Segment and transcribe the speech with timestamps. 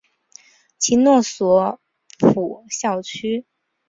[0.79, 1.79] 其诺索
[2.17, 3.45] 普校区。